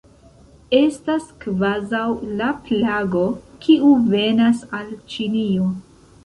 Estas 0.77 1.27
kvazaŭ 1.43 2.05
la 2.39 2.47
plago, 2.69 3.21
kiu 3.67 3.93
venas 4.15 4.65
al 4.81 4.89
Ĉinio. 5.15 5.71